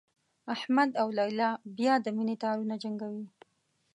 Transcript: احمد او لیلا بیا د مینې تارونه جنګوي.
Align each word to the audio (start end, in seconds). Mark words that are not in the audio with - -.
احمد 0.55 0.89
او 1.01 1.07
لیلا 1.17 1.49
بیا 1.77 1.93
د 2.01 2.07
مینې 2.15 2.35
تارونه 2.43 2.75
جنګوي. 2.83 3.25